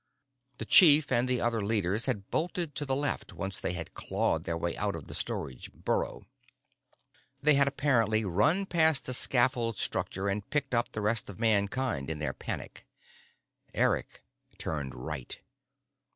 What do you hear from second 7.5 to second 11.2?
had apparently run past the scaffold structure and picked up the